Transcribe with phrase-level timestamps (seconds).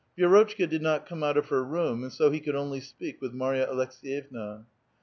[0.17, 3.33] Vi^rotchka did not come out of her room, and so he could only speak with
[3.33, 4.65] Marya Aleks^yevna.